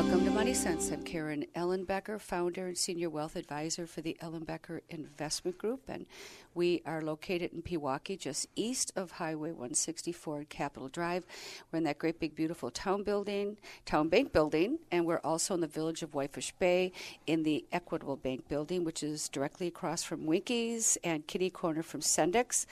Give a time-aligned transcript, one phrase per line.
[0.00, 0.90] Welcome to Money Sense.
[0.90, 6.06] I'm Karen Ellenbecker, founder and senior wealth advisor for the Ellenbecker Investment Group, and
[6.54, 11.26] we are located in Pewaukee, just east of Highway 164 and Capitol Drive.
[11.70, 15.60] We're in that great big beautiful town building, town bank building, and we're also in
[15.60, 16.92] the village of Whitefish Bay
[17.26, 22.00] in the Equitable Bank building, which is directly across from Winkies and Kitty Corner from
[22.00, 22.66] Sendik's.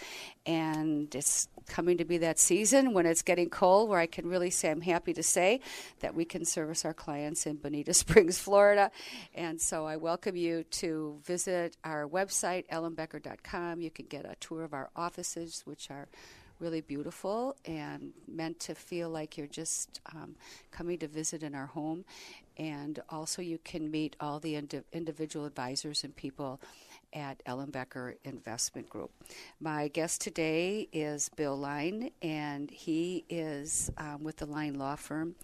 [0.47, 4.49] And it's coming to be that season when it's getting cold where I can really
[4.49, 5.61] say I'm happy to say
[6.01, 8.91] that we can service our clients in Bonita Springs, Florida.
[9.35, 13.81] And so I welcome you to visit our website, ellenbecker.com.
[13.81, 16.09] You can get a tour of our offices, which are
[16.61, 20.35] really beautiful and meant to feel like you're just um,
[20.71, 22.05] coming to visit in our home.
[22.57, 26.61] And also, you can meet all the indi- individual advisors and people
[27.13, 29.11] at Ellenbecker Investment Group.
[29.61, 35.37] My guest today is Bill Lyne, and he is um, with the Lyne Law Firm.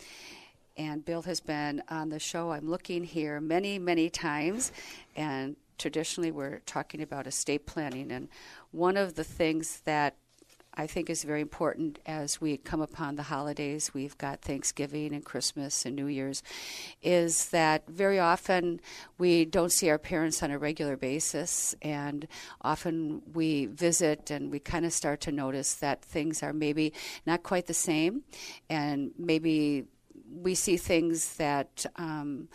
[0.77, 2.51] And Bill has been on the show.
[2.51, 4.73] I'm looking here many, many times,
[5.15, 8.11] and traditionally we're talking about estate planning.
[8.11, 8.29] And
[8.73, 10.17] one of the things that
[10.77, 13.95] I think is very important as we come upon the holidays.
[13.95, 16.43] We've got Thanksgiving and Christmas and New Year's.
[17.01, 18.81] Is that very often
[19.17, 22.27] we don't see our parents on a regular basis, and
[22.61, 26.93] often we visit and we kind of start to notice that things are maybe
[27.25, 28.23] not quite the same,
[28.69, 29.85] and maybe
[30.43, 31.87] we see things that.
[31.97, 32.49] Um,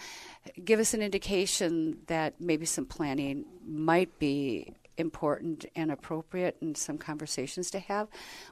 [0.63, 6.97] give us an indication that maybe some planning might be important and appropriate and some
[6.97, 8.07] conversations to have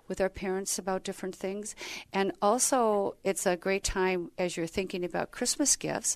[0.08, 1.76] with our parents about different things.
[2.14, 6.16] And also, it's a great time as you're thinking about Christmas gifts.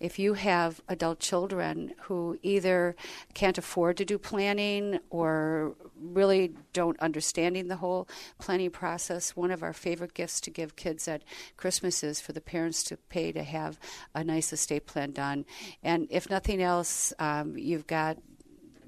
[0.00, 2.94] If you have adult children who either
[3.34, 9.62] can't afford to do planning or really don't understanding the whole planning process, one of
[9.62, 11.22] our favorite gifts to give kids at
[11.56, 13.78] Christmas is for the parents to pay to have
[14.14, 15.44] a nice estate plan done.
[15.82, 18.18] And if nothing else, um, you've got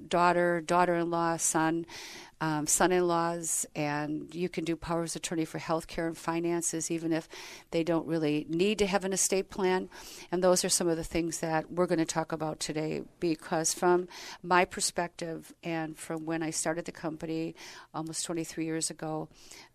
[0.08, 1.86] daughter, daughter in law, son,
[2.40, 6.16] um, son in laws, and you can do powers of attorney for health care and
[6.16, 7.28] finances, even if
[7.70, 9.88] they don't really need to have an estate plan.
[10.32, 13.74] And those are some of the things that we're going to talk about today because,
[13.74, 14.08] from
[14.42, 17.54] my perspective, and from when I started the company
[17.92, 19.28] almost 23 years ago,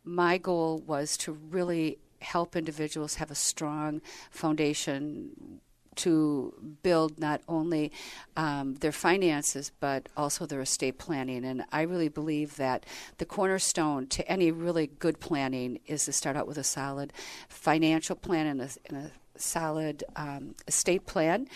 [0.04, 4.02] my goal was to really help individuals have a strong
[4.32, 5.62] foundation
[5.98, 7.92] to build not only
[8.36, 11.46] um, their finances but also their estate planning.
[11.46, 12.86] And I really believe that
[13.18, 17.14] the cornerstone to any really good planning is to start out with a solid
[17.48, 21.48] financial plan and a, and a solid um, estate plan.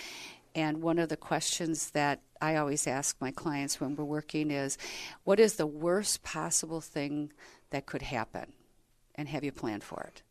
[0.56, 4.78] And one of the questions that I always ask my clients when we're working is
[5.24, 7.32] what is the worst possible thing
[7.70, 8.54] that could happen?
[9.16, 10.24] And have you planned for it?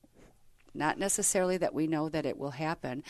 [0.74, 3.02] Not necessarily that we know that it will happen,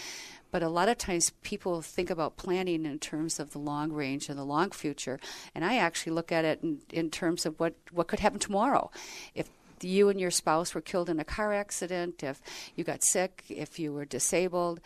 [0.51, 4.29] but a lot of times people think about planning in terms of the long range
[4.29, 5.21] and the long future.
[5.55, 8.91] And I actually look at it in, in terms of what, what could happen tomorrow.
[9.35, 9.49] If
[9.83, 12.41] you and your spouse were killed in a car accident, if
[12.75, 14.81] you got sick, if you were disabled,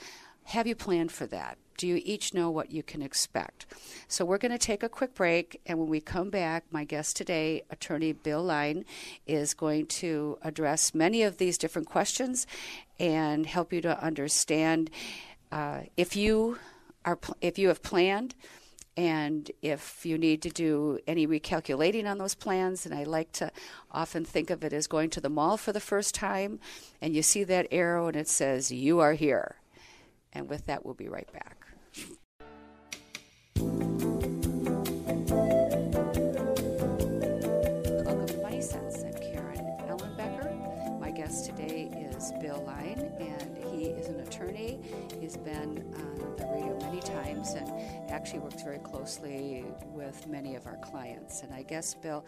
[0.45, 1.57] have you planned for that?
[1.77, 3.67] Do you each know what you can expect?
[4.09, 7.17] So, we're going to take a quick break, and when we come back, my guest
[7.17, 8.85] today, attorney Bill Lyne,
[9.27, 12.47] is going to address many of these different questions
[12.99, 14.91] and help you to understand
[15.51, 16.59] uh, if you
[17.05, 18.35] are if you have planned
[18.97, 23.51] and if you need to do any recalculating on those plans and i like to
[23.91, 26.59] often think of it as going to the mall for the first time
[27.01, 29.57] and you see that arrow and it says you are here
[30.33, 31.67] and with that we'll be right back
[38.05, 43.87] welcome to money sense i'm karen ellenbecker my guest today is bill lyne and he
[43.87, 44.81] is an attorney
[45.23, 47.71] He's been on the radio many times and
[48.11, 51.43] actually works very closely with many of our clients.
[51.43, 52.25] And I guess, Bill,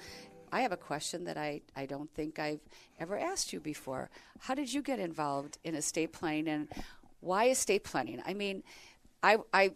[0.53, 2.61] I have a question that I, I don't think I've
[3.01, 4.11] ever asked you before.
[4.39, 6.69] How did you get involved in estate planning and
[7.25, 8.23] why estate planning?
[8.27, 8.63] I mean,
[9.23, 9.73] I, I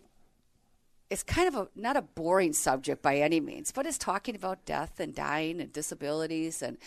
[1.10, 4.64] it's kind of a not a boring subject by any means, but it's talking about
[4.64, 6.78] death and dying and disabilities and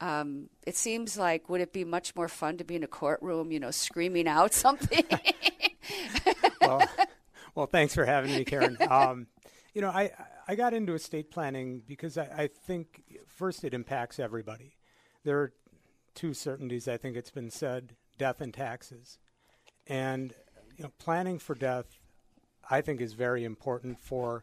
[0.00, 3.52] um, it seems like would it be much more fun to be in a courtroom,
[3.52, 5.04] you know, screaming out something?
[6.60, 6.82] well,
[7.54, 8.76] well, thanks for having me, Karen.
[8.90, 9.26] um,
[9.72, 10.10] you know, I
[10.46, 14.76] I got into estate planning because I, I think first it impacts everybody.
[15.24, 15.52] There are
[16.14, 16.86] two certainties.
[16.86, 19.18] I think it's been said: death and taxes,
[19.86, 20.34] and
[20.76, 21.98] you know, planning for death.
[22.70, 24.42] I think is very important for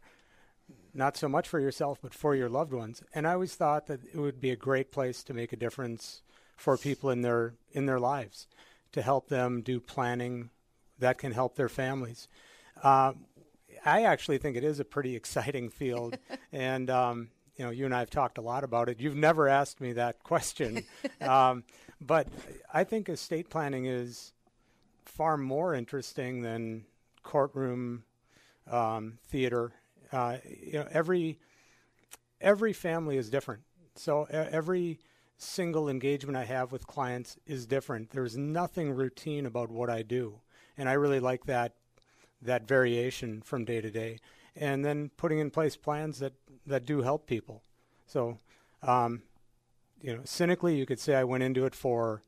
[0.94, 3.02] not so much for yourself, but for your loved ones.
[3.14, 6.22] And I always thought that it would be a great place to make a difference
[6.56, 8.48] for people in their in their lives,
[8.92, 10.50] to help them do planning
[11.00, 12.28] that can help their families.
[12.84, 13.14] Uh,
[13.84, 16.18] I actually think it is a pretty exciting field,
[16.52, 19.00] and um, you know, you and I have talked a lot about it.
[19.00, 20.86] You've never asked me that question,
[21.22, 21.64] um,
[22.00, 22.28] but
[22.74, 24.34] I think estate planning is
[25.06, 26.86] far more interesting than
[27.24, 28.04] courtroom
[28.70, 29.72] um, theater.
[30.12, 31.40] Uh, you know, every
[32.40, 33.62] every family is different,
[33.96, 35.00] so every
[35.38, 38.12] single engagement I have with clients is different.
[38.12, 40.40] There's nothing routine about what I do,
[40.78, 41.74] and I really like that
[42.42, 44.20] that variation from day to day,
[44.56, 46.34] and then putting in place plans that
[46.68, 47.64] that do help people.
[48.06, 48.38] So,
[48.84, 49.22] um,
[50.02, 52.22] you know, cynically, you could say I went into it for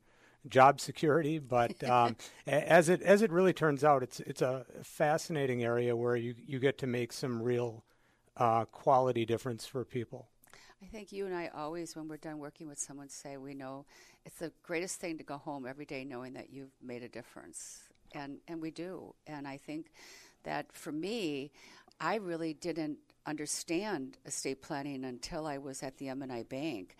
[0.48, 5.64] job security, but um, as it as it really turns out, it's it's a fascinating
[5.64, 7.84] area where you you get to make some real
[8.36, 10.28] uh, quality difference for people.
[10.82, 13.86] I think you and I always, when we're done working with someone, say we know
[14.26, 17.84] it's the greatest thing to go home every day knowing that you've made a difference,
[18.14, 19.14] and and we do.
[19.26, 19.92] And I think
[20.44, 21.52] that for me,
[22.00, 26.96] I really didn't understand estate planning until I was at the M&I Bank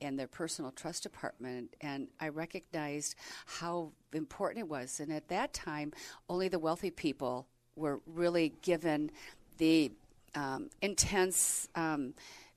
[0.00, 3.14] in their personal trust department and I recognized
[3.46, 5.92] how important it was and at that time
[6.28, 7.46] only the wealthy people
[7.76, 9.10] were really given
[9.58, 9.92] the
[10.34, 12.14] um, intense um,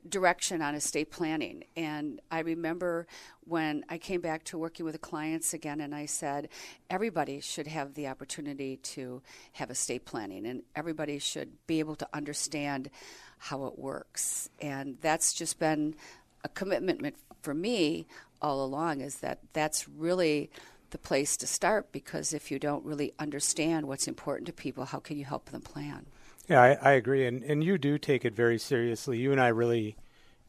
[0.07, 1.63] direction on estate planning.
[1.75, 3.07] And I remember
[3.41, 6.49] when I came back to working with clients again, and I said,
[6.89, 9.21] everybody should have the opportunity to
[9.53, 12.89] have estate planning, and everybody should be able to understand
[13.38, 14.49] how it works.
[14.59, 15.95] And that's just been
[16.43, 17.01] a commitment
[17.41, 18.07] for me
[18.41, 20.49] all along is that that's really
[20.91, 24.99] the place to start because if you don't really understand what's important to people, how
[24.99, 26.05] can you help them plan?
[26.47, 29.17] Yeah, I, I agree, and and you do take it very seriously.
[29.17, 29.95] You and I really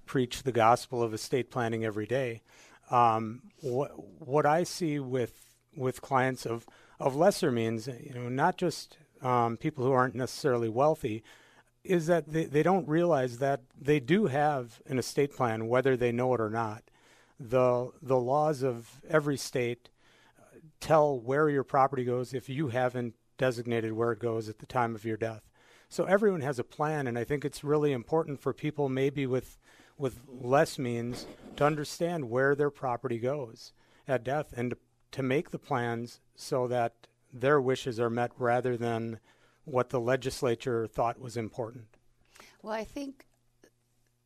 [0.06, 2.42] preach the gospel of estate planning every day.
[2.90, 6.66] Um, what what I see with with clients of
[6.98, 11.22] of lesser means, you know, not just um, people who aren't necessarily wealthy,
[11.84, 16.12] is that they, they don't realize that they do have an estate plan, whether they
[16.12, 16.84] know it or not.
[17.40, 19.88] The the laws of every state
[20.38, 24.66] uh, tell where your property goes if you haven't designated where it goes at the
[24.66, 25.42] time of your death.
[25.88, 29.58] So everyone has a plan, and I think it's really important for people maybe with
[29.98, 31.26] with less means
[31.56, 33.72] to understand where their property goes
[34.08, 34.76] at death and to,
[35.12, 39.18] to make the plans so that their wishes are met rather than
[39.64, 41.84] what the legislature thought was important.
[42.62, 43.26] Well, I think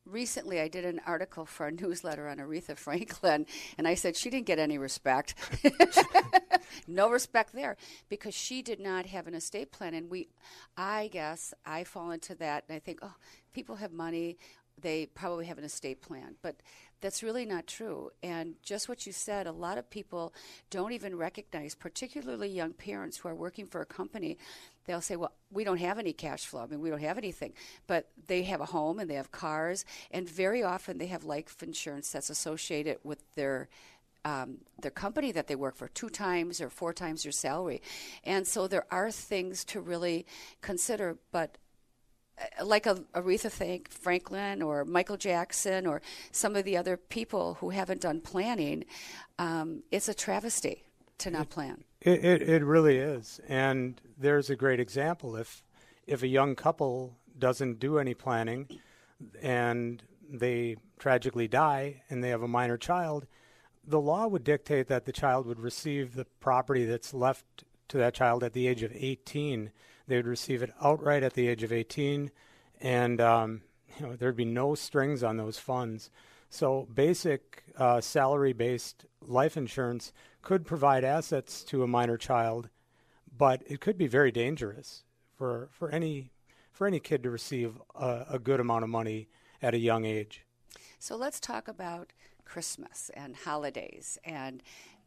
[0.07, 3.47] recently I did an article for a newsletter on Aretha Franklin,
[3.77, 5.35] and I said she didn't get any respect.
[6.87, 7.77] no respect there
[8.09, 9.95] because she did not have an estate plan.
[9.95, 10.29] And we,
[10.77, 13.15] I guess, I fall into that, and I think, oh,
[13.53, 14.39] people have money,
[14.81, 16.37] they probably have an estate plan.
[16.43, 16.57] But
[17.01, 18.11] that's really not true.
[18.23, 20.33] And just what you said, a lot of people
[20.71, 24.39] don't even recognize, particularly young parents who are working for a company.
[24.87, 26.63] They'll say, Well, we don't have any cash flow.
[26.63, 27.53] I mean, we don't have anything.
[27.87, 29.85] But they have a home and they have cars.
[30.11, 33.69] And very often they have life insurance that's associated with their
[34.25, 37.81] um, their company that they work for two times or four times their salary.
[38.25, 40.27] And so there are things to really
[40.63, 41.59] consider, but
[42.63, 43.51] like a, Aretha
[43.89, 46.03] Franklin or Michael Jackson or
[46.33, 48.85] some of the other people who haven't done planning,
[49.39, 50.85] um, it's a travesty
[51.19, 51.85] to not plan.
[52.01, 53.41] It, it, it really is.
[53.49, 55.37] And there's a great example.
[55.37, 55.63] If,
[56.07, 58.69] if a young couple doesn't do any planning
[59.43, 63.27] and they tragically die and they have a minor child,
[63.87, 68.15] the law would dictate that the child would receive the property that's left to that
[68.15, 69.71] child at the age of 18.
[70.07, 72.31] They would receive it outright at the age of 18,
[72.81, 73.63] and um,
[73.99, 76.11] you know there'd be no strings on those funds.
[76.49, 82.71] So basic uh, salary-based life insurance could provide assets to a minor child,
[83.37, 86.33] but it could be very dangerous for for any
[86.71, 89.29] for any kid to receive a, a good amount of money
[89.63, 90.45] at a young age.
[90.99, 92.13] So let's talk about
[92.45, 94.63] Christmas and holidays and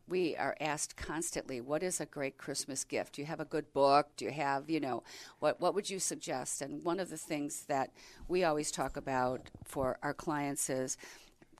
[0.10, 3.14] we are asked constantly, what is a great Christmas gift?
[3.14, 4.08] Do you have a good book?
[4.18, 5.04] Do you have, you know,
[5.40, 6.62] what, what would you suggest?
[6.62, 7.92] And one of the things that
[8.28, 10.98] we always talk about for our clients is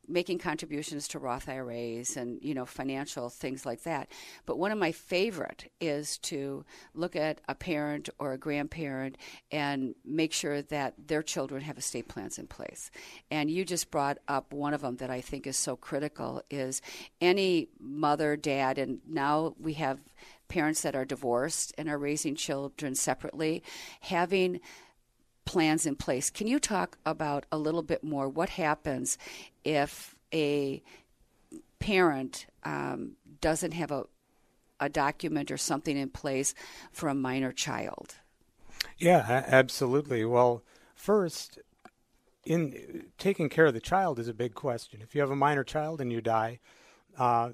[0.10, 4.10] making contributions to Roth IRAs and you know financial things like that.
[4.46, 9.18] But one of my favorite is to look at a parent or a grandparent
[9.52, 12.92] and make sure that their children have estate plans in place.
[13.30, 16.82] And you just brought up one of them that I think is so critical is
[17.22, 20.00] any mother, dad, and now we have
[20.48, 23.64] parents that are divorced and are raising children separately,
[24.02, 24.60] having
[25.50, 26.30] plans in place.
[26.30, 29.18] Can you talk about a little bit more what happens
[29.64, 30.84] if a
[31.80, 34.04] parent um, doesn't have a,
[34.80, 36.54] a document or something in place
[36.92, 38.18] for a minor child?
[39.00, 40.24] Yeah, absolutely.
[40.24, 40.62] Well,
[40.94, 41.58] first,
[42.46, 45.02] in taking care of the child is a big question.
[45.02, 46.60] If you have a minor child and you die,
[47.18, 47.54] uh,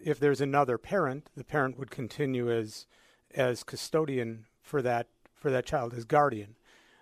[0.00, 2.86] if there's another parent, the parent would continue as
[3.34, 6.55] as custodian for that for that child as guardian.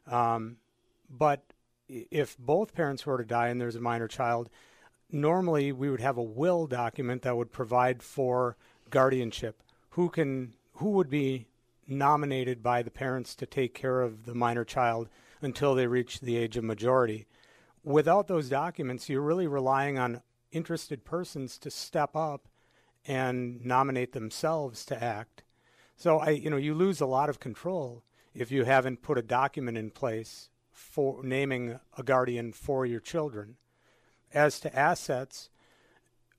[0.07, 0.57] Um,
[1.09, 1.43] but
[1.89, 4.51] if both parents were to die and there's a minor child,
[5.11, 8.57] normally we would have a will document that would provide for
[8.91, 9.63] guardianship.
[9.91, 11.47] Who can who would be
[11.87, 15.09] nominated by the parents to take care of the minor child
[15.41, 17.27] until they reach the age of majority.
[17.83, 22.49] Without those documents, you're really relying on interested persons to step up
[23.07, 25.43] and nominate themselves to act.
[25.97, 28.03] So I, you know, you lose a lot of control
[28.35, 33.57] if you haven't put a document in place for naming a guardian for your children.
[34.33, 35.49] As to assets,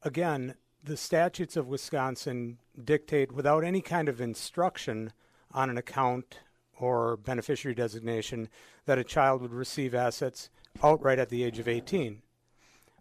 [0.04, 5.14] again, the statutes of Wisconsin dictate without any kind of instruction
[5.52, 6.40] on an account
[6.78, 8.50] or beneficiary designation
[8.86, 10.50] that a child would receive assets
[10.84, 12.22] outright at the age of 18.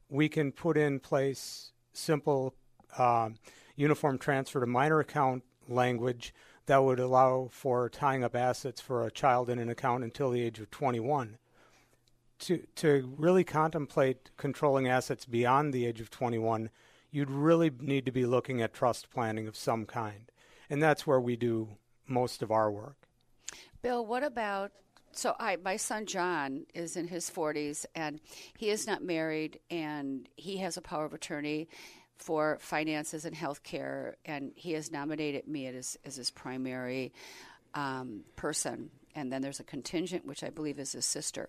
[0.08, 2.54] We can put in place simple
[2.96, 3.30] uh,
[3.74, 6.32] uniform transfer to minor account language
[6.66, 10.42] that would allow for tying up assets for a child in an account until the
[10.42, 11.38] age of 21.
[12.40, 16.70] To, to really contemplate controlling assets beyond the age of 21,
[17.10, 20.30] you'd really need to be looking at trust planning of some kind.
[20.68, 23.08] And that's where we do most of our work.
[23.82, 24.72] Bill, what about
[25.12, 28.20] so I my son John is in his 40s and
[28.58, 31.68] he is not married and he has a power of attorney
[32.18, 37.12] for finances and health care, and he has nominated me as, as his primary
[37.74, 38.90] um, person.
[39.16, 41.48] And then there's a contingent, which I believe is his sister.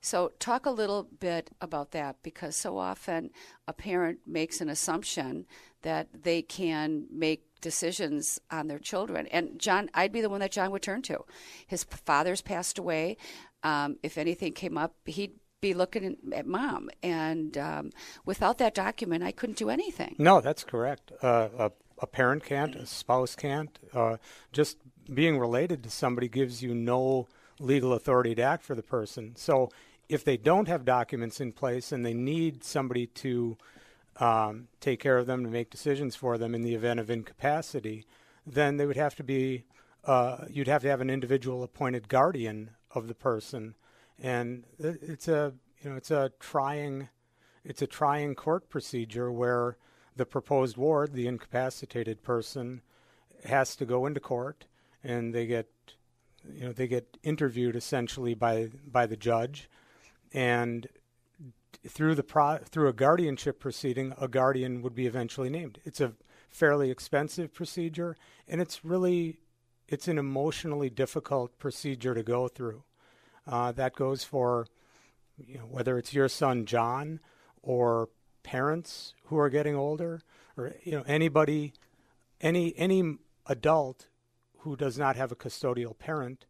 [0.00, 3.30] So, talk a little bit about that because so often
[3.66, 5.46] a parent makes an assumption
[5.82, 9.26] that they can make decisions on their children.
[9.26, 11.24] And John, I'd be the one that John would turn to.
[11.66, 13.16] His father's passed away.
[13.62, 16.90] Um, if anything came up, he'd be looking at mom.
[17.02, 17.90] And um,
[18.24, 20.14] without that document, I couldn't do anything.
[20.18, 21.12] No, that's correct.
[21.22, 23.78] Uh, a, a, parent can't, a spouse can't.
[23.92, 24.16] Uh,
[24.52, 24.78] just
[25.12, 29.36] being related to somebody gives you no legal authority to act for the person.
[29.36, 29.70] So
[30.08, 33.58] if they don't have documents in place and they need somebody to
[34.16, 38.06] um, take care of them, to make decisions for them in the event of incapacity,
[38.46, 39.64] then they would have to be,
[40.04, 43.74] uh, you'd have to have an individual appointed guardian of the person
[44.20, 47.08] and it's a you know it's a trying
[47.64, 49.76] it's a trying court procedure where
[50.16, 52.82] the proposed ward, the incapacitated person,
[53.44, 54.66] has to go into court
[55.02, 55.68] and they get
[56.54, 59.68] you know they get interviewed essentially by by the judge.
[60.32, 60.86] And
[61.86, 65.80] through the pro, through a guardianship proceeding a guardian would be eventually named.
[65.84, 66.12] It's a
[66.50, 68.16] fairly expensive procedure
[68.48, 69.38] and it's really
[69.88, 72.82] it's an emotionally difficult procedure to go through
[73.50, 74.66] uh, that goes for
[75.36, 77.20] you know, whether it's your son John
[77.62, 78.08] or
[78.42, 80.22] parents who are getting older,
[80.56, 81.72] or you know anybody,
[82.40, 83.16] any any
[83.46, 84.06] adult
[84.58, 86.46] who does not have a custodial parent,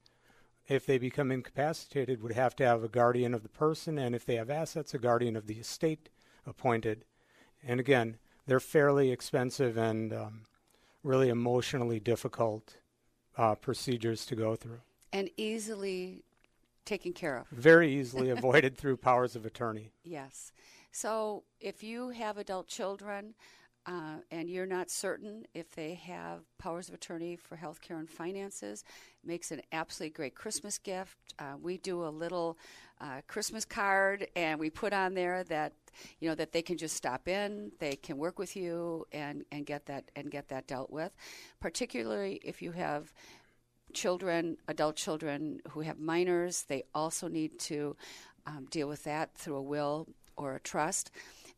[0.69, 4.25] if they become incapacitated, would have to have a guardian of the person, and if
[4.25, 6.11] they have assets, a guardian of the estate
[6.47, 7.05] appointed.
[7.63, 10.43] And again, they're fairly expensive and um,
[11.03, 12.77] really emotionally difficult
[13.37, 14.81] uh, procedures to go through.
[15.13, 16.25] And easily
[16.91, 17.47] taken care of.
[17.51, 19.93] Very easily avoided through powers of attorney.
[20.03, 20.53] Yes.
[20.91, 23.35] So if you have adult children
[23.87, 28.11] uh, and you're not certain if they have powers of attorney for health care and
[28.11, 28.83] finances,
[29.25, 31.17] makes an absolutely great Christmas gift.
[31.39, 32.59] Uh, we do a little
[33.01, 35.73] uh, Christmas card and we put on there that
[36.19, 39.65] you know that they can just stop in, they can work with you and, and
[39.65, 41.13] get that and get that dealt with.
[41.61, 43.13] Particularly if you have
[43.95, 47.97] children, adult children who have minors, they also need to
[48.47, 51.11] um, deal with that through a will or a trust.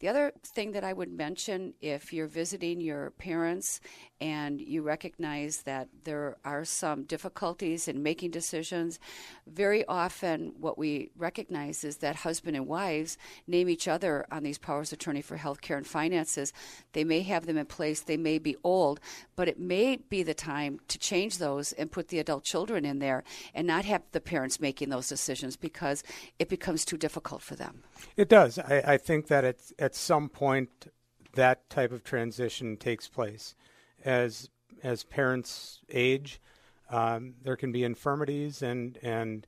[0.03, 3.81] The other thing that I would mention if you're visiting your parents
[4.21, 8.99] and you recognize that there are some difficulties in making decisions,
[9.47, 13.17] very often what we recognize is that husband and wives
[13.47, 16.53] name each other on these powers of attorney for health care and finances.
[16.95, 18.99] They may have them in place, they may be old,
[19.37, 22.99] but it may be the time to change those and put the adult children in
[22.99, 23.23] there
[23.55, 26.03] and not have the parents making those decisions because
[26.41, 27.85] it becomes too difficult for them.
[28.17, 28.59] It does.
[28.59, 30.89] I, I think that it's, at some point
[31.35, 33.55] that type of transition takes place
[34.05, 34.49] as
[34.83, 36.41] as parents age.
[36.91, 39.47] Um, there can be infirmities and and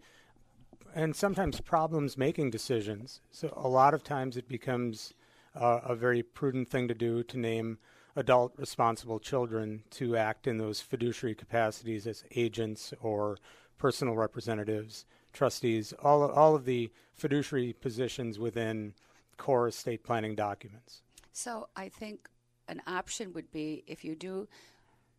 [0.94, 3.20] and sometimes problems making decisions.
[3.30, 5.12] So a lot of times it becomes
[5.54, 7.78] uh, a very prudent thing to do to name
[8.16, 13.38] adult responsible children to act in those fiduciary capacities as agents or
[13.76, 18.94] personal representatives, trustees, all all of the fiduciary positions within
[19.36, 21.02] core estate planning documents.
[21.32, 22.28] So I think
[22.68, 24.48] an option would be if you do,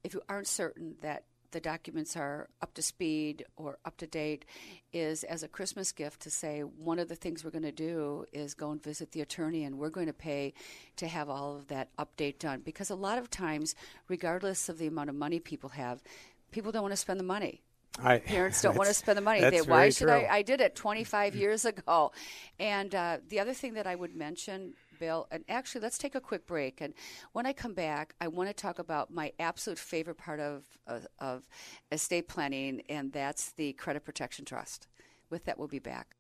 [0.03, 1.23] if you aren't certain that
[1.55, 4.43] the documents are up to speed or up to date
[4.91, 8.25] is as a Christmas gift to say one of the things we're going to do
[8.33, 10.53] is go and visit the attorney and we're going to pay
[10.97, 13.73] to have all of that update done because a lot of times
[14.09, 16.03] regardless of the amount of money people have
[16.51, 17.61] people don't want to spend the money
[18.03, 19.41] I, parents don't want to spend the money.
[19.41, 20.17] They, why should true.
[20.17, 20.37] I?
[20.37, 22.11] I did it 25 years ago.
[22.59, 25.27] And uh, the other thing that I would mention Bill.
[25.31, 26.81] And actually, let's take a quick break.
[26.81, 26.93] And
[27.33, 31.07] when I come back, I want to talk about my absolute favorite part of, of,
[31.19, 31.43] of
[31.91, 34.87] estate planning, and that's the credit protection trust.
[35.29, 36.15] With that, we'll be back.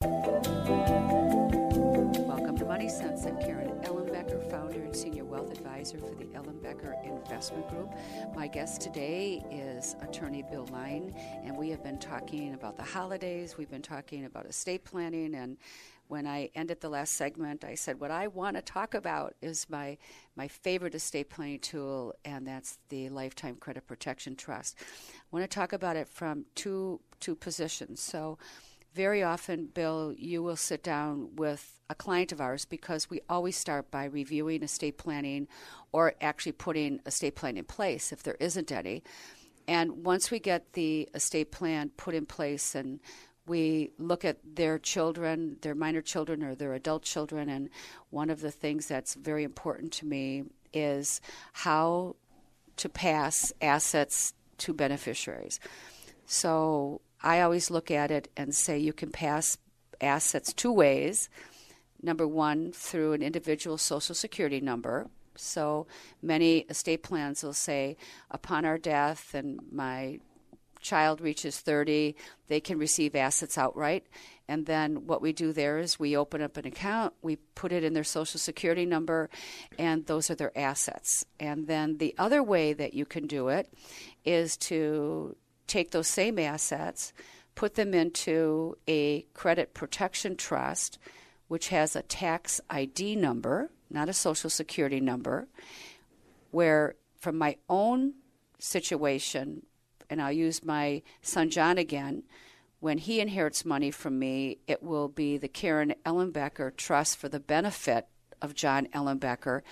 [0.00, 0.42] Welcome
[2.58, 3.24] to Money Sense.
[3.24, 4.03] I'm Karen Ellenbecker,
[4.50, 7.92] founder and senior wealth advisor for the Ellenbecker Investment Group.
[8.34, 13.56] My guest today is attorney Bill Lyne, and we have been talking about the holidays.
[13.56, 15.56] We've been talking about estate planning and
[16.08, 19.66] when I ended the last segment, I said, What I want to talk about is
[19.70, 19.96] my,
[20.36, 24.76] my favorite estate planning tool, and that's the Lifetime Credit Protection Trust.
[24.78, 28.00] I want to talk about it from two, two positions.
[28.00, 28.38] So,
[28.94, 33.56] very often, Bill, you will sit down with a client of ours because we always
[33.56, 35.48] start by reviewing estate planning
[35.92, 39.02] or actually putting estate plan in place if there isn't any.
[39.66, 43.00] And once we get the estate plan put in place and
[43.46, 47.70] we look at their children, their minor children or their adult children, and
[48.10, 51.20] one of the things that's very important to me is
[51.52, 52.16] how
[52.76, 55.60] to pass assets to beneficiaries.
[56.26, 59.56] So I always look at it and say you can pass
[60.00, 61.30] assets two ways.
[62.02, 65.08] Number one, through an individual social security number.
[65.34, 65.86] So
[66.22, 67.96] many estate plans will say,
[68.30, 70.20] upon our death and my
[70.80, 72.14] child reaches 30,
[72.48, 74.06] they can receive assets outright.
[74.46, 77.82] And then what we do there is we open up an account, we put it
[77.82, 79.30] in their social security number,
[79.78, 81.24] and those are their assets.
[81.40, 83.72] And then the other way that you can do it
[84.26, 85.34] is to
[85.66, 87.12] take those same assets,
[87.54, 90.98] put them into a credit protection trust,
[91.48, 95.46] which has a tax ID number, not a social security number,
[96.50, 98.14] where from my own
[98.58, 99.64] situation,
[100.10, 102.22] and I'll use my son John again.
[102.80, 107.40] When he inherits money from me, it will be the Karen Ellenbecker Trust for the
[107.40, 108.08] benefit
[108.44, 109.62] of John Ellenbecker,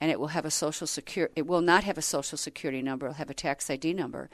[0.00, 1.32] and it will have a social security.
[1.36, 3.06] It will not have a social security number.
[3.06, 4.28] It'll have a tax ID number,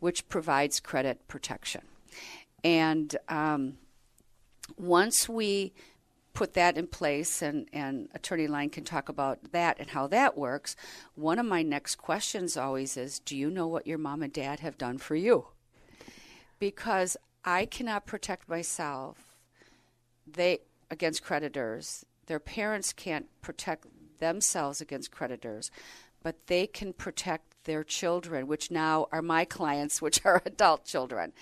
[0.00, 1.82] which provides credit protection.
[2.64, 3.74] And um,
[4.76, 5.74] once we
[6.32, 10.36] put that in place, and, and Attorney Lyne can talk about that and how that
[10.36, 10.74] works.
[11.14, 14.60] One of my next questions always is Do you know what your mom and dad
[14.60, 15.46] have done for you?
[16.58, 19.34] Because I cannot protect myself
[20.26, 20.58] they
[20.90, 22.04] against creditors.
[22.26, 23.86] Their parents can't protect
[24.18, 25.70] themselves against creditors,
[26.22, 31.32] but they can protect their children, which now are my clients, which are adult children.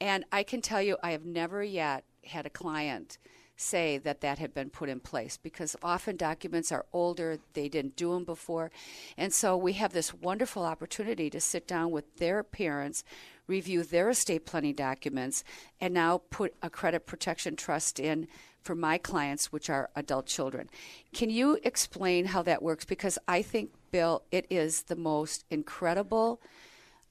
[0.00, 3.18] And I can tell you, I have never yet had a client
[3.56, 7.96] say that that had been put in place because often documents are older, they didn't
[7.96, 8.70] do them before.
[9.16, 13.02] And so we have this wonderful opportunity to sit down with their parents,
[13.46, 15.42] review their estate planning documents,
[15.80, 18.28] and now put a credit protection trust in
[18.66, 20.68] for my clients, which are adult children.
[21.14, 22.84] Can you explain how that works?
[22.84, 26.40] Because I think, Bill, it is the most incredible.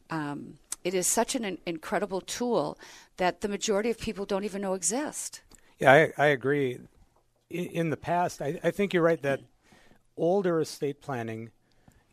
[0.10, 2.78] Um, it is such an incredible tool
[3.18, 5.42] that the majority of people don't even know exist.
[5.80, 6.80] Yeah, I, I agree.
[7.50, 9.40] In, in the past, I, I think you're right that
[10.18, 11.52] older estate planning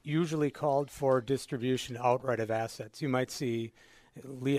[0.05, 3.03] usually called for distribution outright of assets.
[3.03, 3.73] You might see,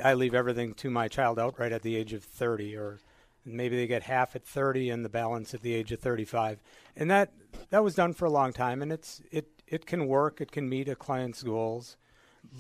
[0.04, 3.00] I leave everything to my child outright at the age of 30, or
[3.46, 6.62] maybe they get half at 30 and the balance at the age of 35
[6.96, 7.34] and that
[7.70, 10.70] that was done for a long time and it's it it can work it can
[10.70, 11.98] meet a client's goals.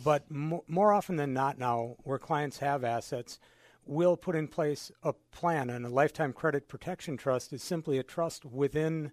[0.03, 3.39] But mo- more often than not now where clients have assets
[3.85, 8.03] we'll put in place a plan and a lifetime credit protection trust is simply a
[8.03, 9.11] trust within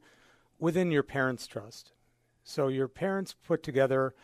[0.59, 1.93] within your parents trust.
[2.45, 4.15] So your parents put together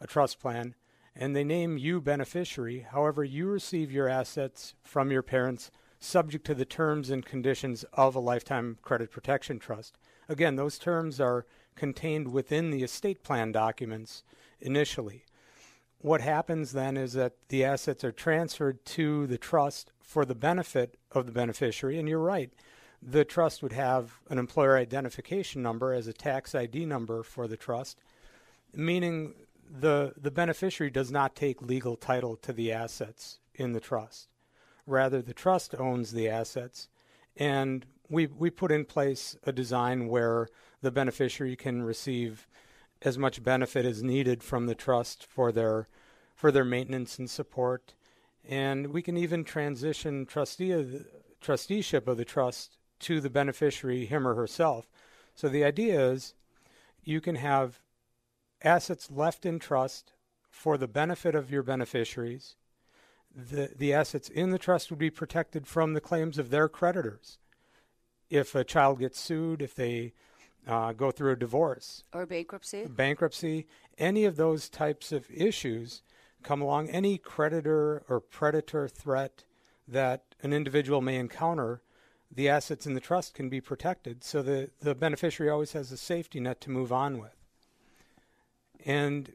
[0.00, 0.74] a trust plan
[1.14, 5.70] and they name you beneficiary however you receive your assets from your parents
[6.02, 9.96] subject to the terms and conditions of a lifetime credit protection trust.
[10.28, 14.22] Again, those terms are contained within the estate plan documents
[14.60, 15.24] initially.
[15.98, 20.96] What happens then is that the assets are transferred to the trust for the benefit
[21.12, 22.50] of the beneficiary, and you're right.
[23.00, 27.56] The trust would have an employer identification number as a tax ID number for the
[27.56, 27.98] trust,
[28.74, 29.34] meaning
[29.70, 34.28] the the beneficiary does not take legal title to the assets in the trust.
[34.86, 36.88] Rather, the trust owns the assets,
[37.36, 40.48] and we we put in place a design where
[40.80, 42.48] the beneficiary can receive
[43.02, 45.88] as much benefit as needed from the trust for their
[46.34, 47.94] for their maintenance and support,
[48.48, 51.06] and we can even transition trustee of the,
[51.40, 54.88] trusteeship of the trust to the beneficiary, him or herself.
[55.34, 56.34] So the idea is
[57.04, 57.80] you can have
[58.62, 60.12] assets left in trust
[60.50, 62.56] for the benefit of your beneficiaries
[63.34, 67.38] the, the assets in the trust would be protected from the claims of their creditors.
[68.30, 70.12] If a child gets sued, if they
[70.66, 72.04] uh, go through a divorce.
[72.12, 73.66] Or bankruptcy, bankruptcy,
[73.98, 76.02] any of those types of issues
[76.42, 79.44] come along, any creditor or predator threat
[79.86, 81.82] that an individual may encounter,
[82.34, 84.24] the assets in the trust can be protected.
[84.24, 87.36] So the, the beneficiary always has a safety net to move on with.
[88.84, 89.32] And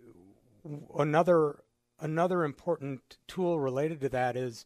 [0.98, 1.60] another
[2.00, 4.66] another important tool related to that is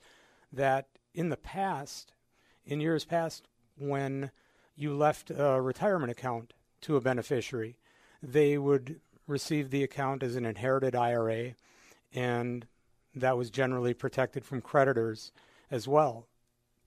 [0.51, 2.13] that in the past,
[2.65, 4.31] in years past, when
[4.75, 7.77] you left a retirement account to a beneficiary,
[8.21, 11.55] they would receive the account as an inherited IRA,
[12.13, 12.67] and
[13.15, 15.31] that was generally protected from creditors
[15.69, 16.27] as well.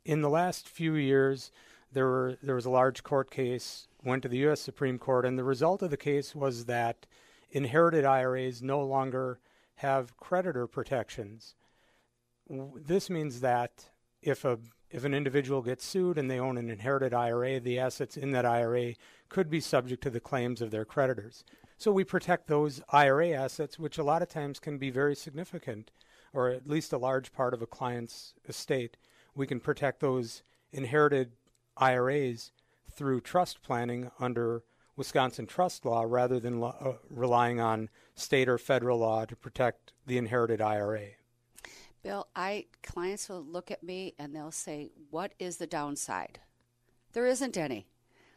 [0.05, 1.51] In the last few years,
[1.93, 4.61] there were there was a large court case went to the U.S.
[4.61, 7.07] Supreme Court, and the result of the case was that
[7.51, 9.39] inherited IRAs no longer
[9.77, 11.55] have creditor protections.
[12.49, 13.91] This means that
[14.23, 14.59] if a
[14.91, 18.47] if an individual gets sued and they own an inherited IRA, the assets in that
[18.47, 18.95] IRA
[19.29, 21.45] could be subject to the claims of their creditors.
[21.77, 25.91] So we protect those IRA assets, which a lot of times can be very significant,
[26.33, 28.97] or at least a large part of a client's estate.
[29.35, 31.33] We can protect those inherited
[31.77, 32.53] IRAs
[32.93, 34.63] through trust planning under
[34.97, 39.93] Wisconsin trust law rather than lo- uh, relying on state or federal law to protect
[40.07, 41.07] the inherited IRA.
[42.03, 46.41] Bill, I clients will look at me and they'll say, "What is the downside?"
[47.13, 47.87] There isn't any.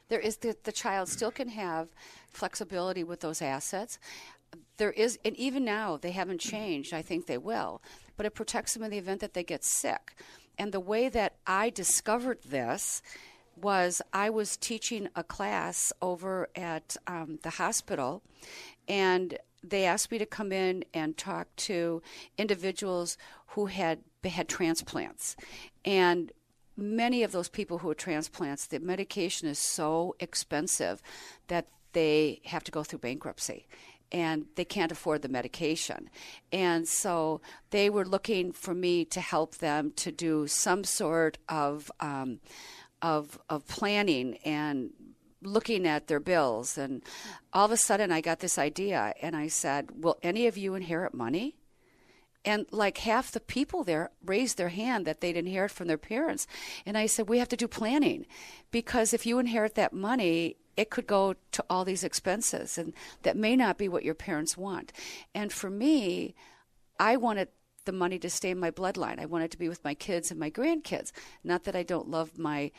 [0.07, 1.89] There is the, the child still can have
[2.29, 3.99] flexibility with those assets.
[4.77, 6.93] There is, and even now they haven't changed.
[6.93, 7.81] I think they will,
[8.15, 10.15] but it protects them in the event that they get sick.
[10.57, 13.01] And the way that I discovered this
[13.55, 18.21] was I was teaching a class over at um, the hospital,
[18.87, 22.01] and they asked me to come in and talk to
[22.37, 23.17] individuals
[23.47, 25.35] who had had transplants,
[25.85, 26.31] and
[26.75, 31.01] many of those people who had transplants, the medication is so expensive
[31.47, 33.65] that they have to go through bankruptcy
[34.11, 36.09] and they can't afford the medication.
[36.51, 37.41] And so
[37.71, 42.39] they were looking for me to help them to do some sort of um,
[43.01, 44.91] of of planning and
[45.41, 47.03] looking at their bills and
[47.53, 50.73] all of a sudden I got this idea and I said, "Will any of you
[50.73, 51.57] inherit money?"
[52.45, 56.47] And like half the people there raised their hand that they'd inherit from their parents.
[56.85, 58.25] And I said, "We have to do planning
[58.71, 63.35] because if you inherit that money, it could go to all these expenses and that
[63.35, 64.93] may not be what your parents want."
[65.35, 66.35] And for me,
[66.99, 67.49] I wanted
[67.85, 69.19] the money to stay in my bloodline.
[69.19, 71.11] I wanted to be with my kids and my grandkids.
[71.43, 72.71] Not that I don't love my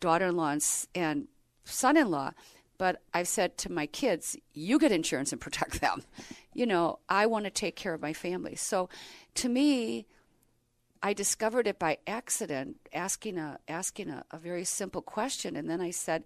[0.00, 0.56] daughter in law
[0.94, 1.28] and
[1.64, 2.32] son in law,
[2.78, 6.02] but I've said to my kids, you get insurance and protect them.
[6.54, 8.56] You know, I want to take care of my family.
[8.56, 8.90] So
[9.36, 10.06] to me,
[11.02, 15.80] I discovered it by accident, asking a asking a, a very simple question, and then
[15.80, 16.24] I said,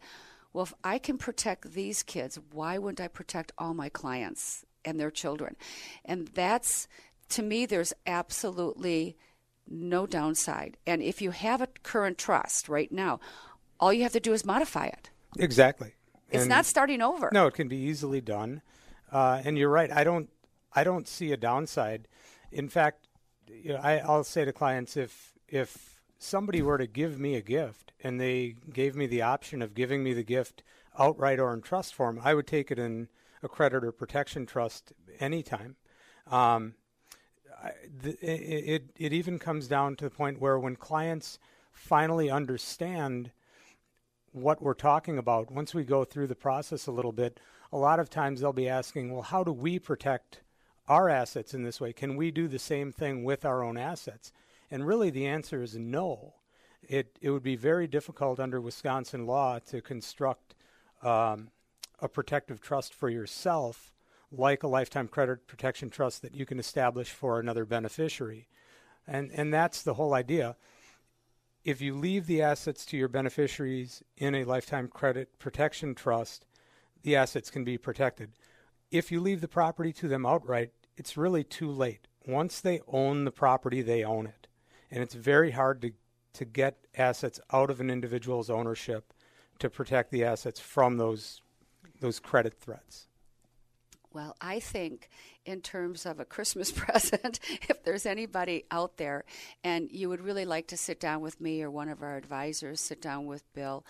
[0.53, 4.99] "Well, if I can protect these kids, why wouldn't I protect all my clients and
[4.99, 5.55] their children?"
[6.05, 6.89] And that's
[7.31, 9.17] to me, there's absolutely
[9.69, 10.77] no downside.
[10.87, 13.21] And if you have a current trust right now,
[13.81, 15.11] all you have to do is modify it.
[15.39, 15.95] Exactly.
[16.31, 17.31] It's and not starting over.
[17.33, 18.63] No, it can be easily done.
[19.13, 19.91] Uh, and you're right.
[19.93, 20.29] I don't.
[20.75, 22.09] I don't see a downside.
[22.53, 23.09] In fact,
[23.49, 27.41] you know, I, I'll say to clients if if somebody were to give me a
[27.41, 30.63] gift and they gave me the option of giving me the gift
[30.99, 33.09] outright or in trust form, I would take it in
[33.43, 35.77] a creditor protection trust anytime.
[36.27, 36.75] Um,
[38.03, 41.39] it, it, it even comes down to the point where when clients
[41.73, 43.31] finally understand
[44.37, 47.41] what we're talking about, once we go through the process a little bit,
[47.73, 50.43] a lot of times they'll be asking, well, how do we protect
[50.89, 51.93] our assets in this way?
[51.93, 54.33] Can we do the same thing with our own assets?
[54.71, 56.35] And really, the answer is no.
[56.83, 60.55] It, it would be very difficult under Wisconsin law to construct
[61.03, 61.49] um,
[62.01, 63.91] a protective trust for yourself,
[64.31, 68.49] like a lifetime credit protection trust that you can establish for another beneficiary.
[69.07, 70.57] And, and that's the whole idea.
[71.67, 76.47] If you leave the assets to your beneficiaries in a lifetime credit protection trust,
[77.03, 78.31] the assets can be protected.
[78.93, 82.07] If you leave the property to them outright, it's really too late.
[82.25, 84.47] Once they own the property, they own it.
[84.93, 85.91] And it's very hard to,
[86.35, 89.13] to get assets out of an individual's ownership
[89.59, 91.43] to protect the assets from those
[91.99, 93.09] those credit threats?
[94.17, 95.11] Well, I think
[95.45, 99.27] in terms of a Christmas present, if there's anybody out there
[99.63, 102.81] and you would really like to sit down with me or one of our advisors,
[102.81, 103.85] sit down with Bill,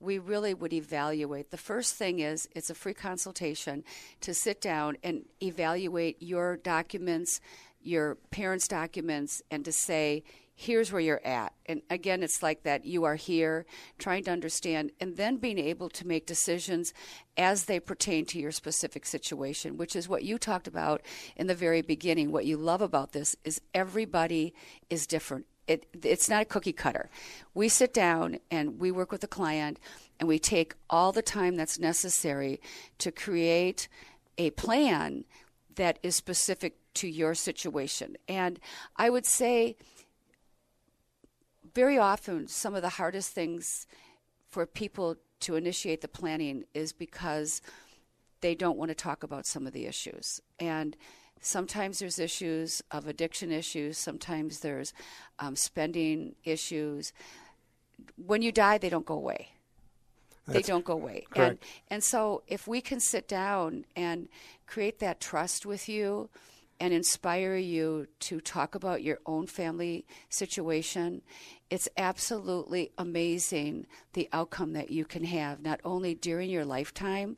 [0.00, 1.52] we really would evaluate.
[1.52, 3.84] The first thing is it's a free consultation
[4.22, 7.40] to sit down and evaluate your documents,
[7.80, 10.24] your parents' documents, and to say,
[10.60, 11.52] here's where you're at.
[11.66, 13.64] And again, it's like that you are here
[13.96, 16.92] trying to understand and then being able to make decisions
[17.36, 21.00] as they pertain to your specific situation, which is what you talked about
[21.36, 22.32] in the very beginning.
[22.32, 24.52] What you love about this is everybody
[24.90, 25.46] is different.
[25.68, 27.08] It, it's not a cookie cutter.
[27.54, 29.78] We sit down and we work with the client
[30.18, 32.60] and we take all the time that's necessary
[32.98, 33.86] to create
[34.36, 35.24] a plan
[35.76, 38.16] that is specific to your situation.
[38.28, 38.58] And
[38.96, 39.76] I would say,
[41.74, 43.86] very often some of the hardest things
[44.48, 47.60] for people to initiate the planning is because
[48.40, 50.40] they don't want to talk about some of the issues.
[50.58, 50.96] And
[51.40, 54.92] sometimes there's issues of addiction issues, sometimes there's
[55.38, 57.12] um, spending issues.
[58.16, 59.52] When you die, they don't go away.
[60.46, 61.26] That's they don't go away.
[61.30, 61.50] Correct.
[61.50, 61.58] And,
[61.90, 64.28] and so if we can sit down and
[64.66, 66.30] create that trust with you,
[66.80, 71.22] and inspire you to talk about your own family situation.
[71.70, 77.36] It's absolutely amazing the outcome that you can have, not only during your lifetime,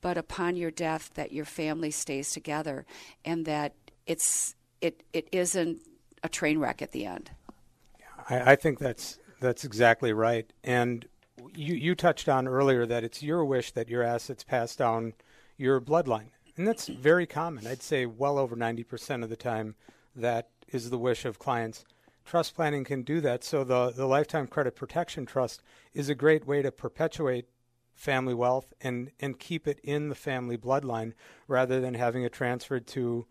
[0.00, 2.86] but upon your death, that your family stays together
[3.24, 3.74] and that
[4.06, 5.80] it's it, it isn't
[6.22, 7.30] a train wreck at the end.
[8.28, 10.50] I, I think that's that's exactly right.
[10.64, 11.06] And
[11.54, 15.14] you you touched on earlier that it's your wish that your assets pass down
[15.56, 16.28] your bloodline
[16.60, 17.66] and that's very common.
[17.66, 19.76] I'd say well over 90% of the time
[20.14, 21.86] that is the wish of clients.
[22.26, 23.42] Trust planning can do that.
[23.42, 25.62] So the, the Lifetime Credit Protection Trust
[25.94, 27.46] is a great way to perpetuate
[27.94, 31.14] family wealth and, and keep it in the family bloodline
[31.48, 33.24] rather than having it transferred to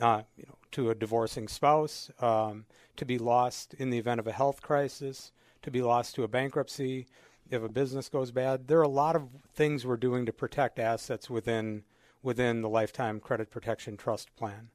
[0.00, 2.64] uh, you know, to a divorcing spouse, um,
[2.96, 5.30] to be lost in the event of a health crisis,
[5.62, 7.06] to be lost to a bankruptcy,
[7.48, 8.66] if a business goes bad.
[8.66, 11.84] There are a lot of things we're doing to protect assets within
[12.22, 14.68] within the Lifetime Credit Protection Trust plan.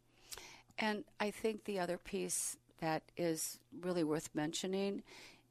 [0.78, 5.04] And I think the other piece that is really worth mentioning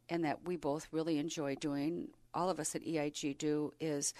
[0.08, 4.14] and that we both really enjoy doing, all of us at EIG do, is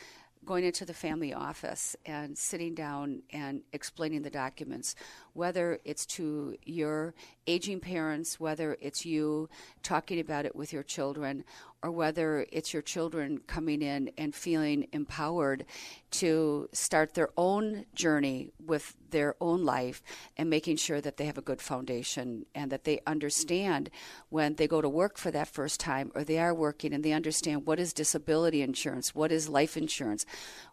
[0.45, 4.95] going into the family office and sitting down and explaining the documents,
[5.33, 7.15] whether it's to your
[7.47, 9.49] aging parents, whether it's you
[9.83, 11.45] talking about it with your children,
[11.83, 15.65] or whether it's your children coming in and feeling empowered
[16.11, 20.03] to start their own journey with their own life
[20.37, 23.91] and making sure that they have a good foundation and that they understand
[24.31, 27.13] when they go to work for that first time or they are working and they
[27.13, 30.25] understand what is disability insurance, what is life insurance,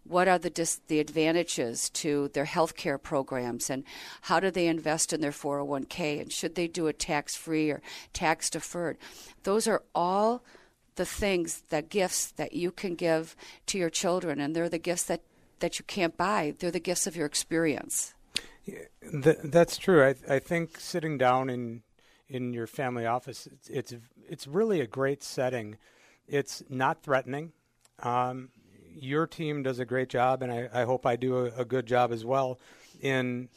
[0.04, 3.84] what are the dis- the advantages to their health care programs and
[4.22, 7.82] how do they invest in their 401k and should they do it tax free or
[8.13, 8.98] tax deferred.
[9.44, 10.44] Those are all
[10.95, 13.36] the things, the gifts that you can give
[13.67, 15.21] to your children, and they're the gifts that,
[15.60, 16.53] that you can't buy.
[16.60, 18.13] They're the gifts of your experience.
[18.65, 18.79] Yeah,
[19.23, 20.03] th- that's true.
[20.03, 21.84] I, I think sitting down in
[22.29, 23.93] in your family office, it's, it's
[24.29, 25.77] it's really a great setting.
[26.27, 27.51] It's not threatening.
[28.01, 28.49] Um,
[28.95, 31.86] your team does a great job, and I, I hope I do a, a, good
[31.86, 32.60] job as well
[33.01, 33.49] in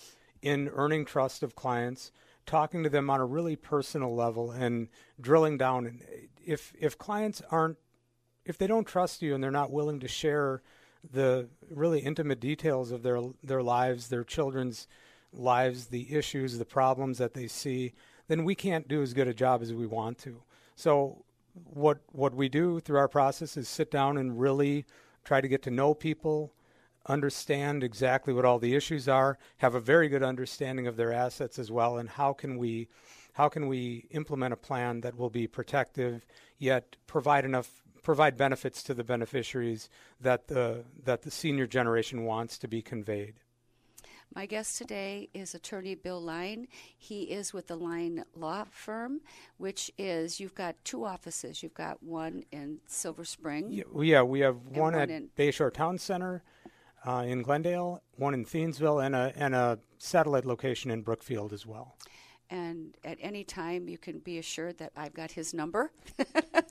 [0.42, 2.12] in earning trust of clients,
[2.46, 4.88] talking to them on a really personal level, and
[5.20, 5.86] drilling down.
[5.86, 6.02] And
[6.44, 7.76] if if clients aren't
[8.44, 10.62] if they don't trust you and they're not willing to share
[11.12, 14.88] the really intimate details of their their lives, their children's
[15.32, 17.92] lives, the issues, the problems that they see,
[18.28, 20.42] then we can't do as good a job as we want to.
[20.74, 24.86] So what what we do through our process is sit down and really
[25.24, 26.52] try to get to know people,
[27.08, 31.58] understand exactly what all the issues are, have a very good understanding of their assets
[31.58, 32.88] as well, and how can we
[33.32, 36.24] how can we implement a plan that will be protective
[36.58, 39.90] yet provide enough provide benefits to the beneficiaries
[40.20, 43.34] that the that the senior generation wants to be conveyed.
[44.34, 46.66] My guest today is attorney Bill Lyne.
[46.96, 49.20] He is with the Lyne Law Firm,
[49.56, 51.62] which is you've got two offices.
[51.62, 53.70] You've got one in Silver Spring.
[53.70, 56.42] Yeah, we, yeah, we have one, one at in- Bayshore Town Center
[57.06, 61.64] uh, in Glendale, one in Thiensville, and a and a satellite location in Brookfield as
[61.64, 61.96] well.
[62.48, 65.90] And at any time, you can be assured that I've got his number.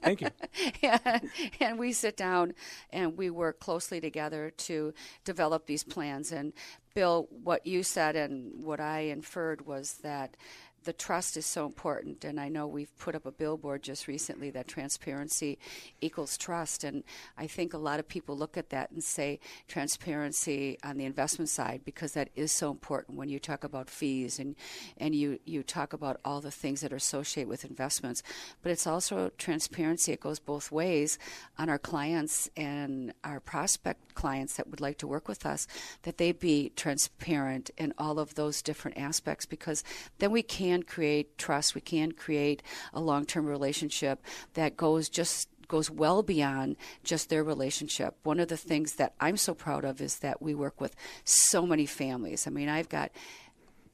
[0.02, 0.30] Thank you.
[0.84, 2.54] and, and we sit down
[2.91, 4.93] and we work closely together to
[5.26, 6.32] develop these plans.
[6.32, 6.54] And
[6.93, 10.38] Bill, what you said and what I inferred was that
[10.86, 12.24] the trust is so important.
[12.24, 15.58] And I know we've put up a billboard just recently that transparency
[16.00, 16.84] equals trust.
[16.84, 17.04] And
[17.38, 21.50] I think a lot of people look at that and say transparency on the investment
[21.50, 24.56] side because that is so important when you talk about fees and,
[24.98, 28.24] and you, you talk about all the things that are associated with investments.
[28.62, 30.12] But it's also transparency.
[30.12, 31.17] It goes both ways
[31.58, 35.67] on our clients and our prospect clients that would like to work with us,
[36.04, 39.84] that they be transparent in all of those different aspects because
[40.19, 41.76] then we can create trust.
[41.76, 47.44] We can create a long term relationship that goes just goes well beyond just their
[47.44, 48.16] relationship.
[48.24, 51.66] One of the things that I'm so proud of is that we work with so
[51.66, 52.46] many families.
[52.46, 53.12] I mean, I've got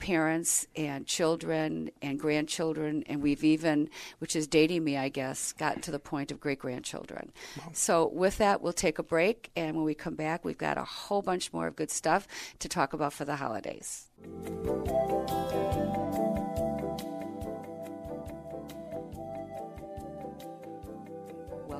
[0.01, 5.81] parents and children and grandchildren, and we've even, which is dating me, I guess, gotten
[5.83, 7.31] to the point of great grandchildren.
[7.73, 10.83] So, with that, we'll take a break, and when we come back, we've got a
[10.83, 12.27] whole bunch more of good stuff
[12.59, 14.09] to talk about for the holidays.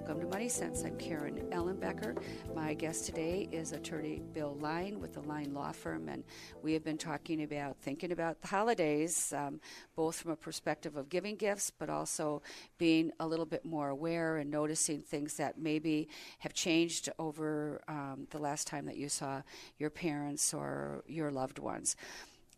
[0.01, 0.83] Welcome to Money Sense.
[0.83, 2.19] I'm Karen Ellenbecker.
[2.55, 6.23] My guest today is attorney Bill Lyne with the Lyne Law Firm, and
[6.63, 9.61] we have been talking about thinking about the holidays, um,
[9.95, 12.41] both from a perspective of giving gifts, but also
[12.79, 16.09] being a little bit more aware and noticing things that maybe
[16.39, 19.43] have changed over um, the last time that you saw
[19.77, 21.95] your parents or your loved ones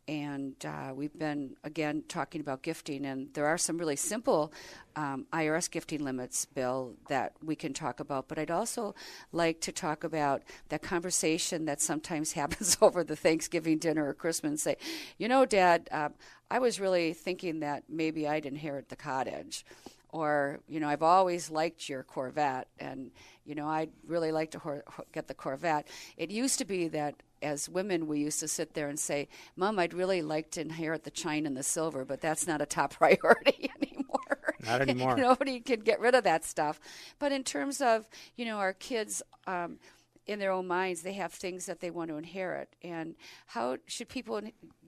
[0.07, 4.51] and uh, we've been again talking about gifting and there are some really simple
[4.95, 8.93] um, irs gifting limits bill that we can talk about but i'd also
[9.31, 14.63] like to talk about that conversation that sometimes happens over the thanksgiving dinner or christmas
[14.63, 14.75] say
[15.17, 16.09] you know dad uh,
[16.51, 19.65] i was really thinking that maybe i'd inherit the cottage
[20.09, 23.11] or you know i've always liked your corvette and
[23.45, 27.69] you know i'd really like to get the corvette it used to be that as
[27.69, 31.11] women, we used to sit there and say, Mom, I'd really like to inherit the
[31.11, 34.55] china and the silver, but that's not a top priority anymore.
[34.65, 35.17] Not anymore.
[35.17, 36.79] Nobody can get rid of that stuff.
[37.19, 39.77] But in terms of, you know, our kids, um,
[40.25, 42.69] in their own minds, they have things that they want to inherit.
[42.81, 43.15] And
[43.47, 44.41] how should people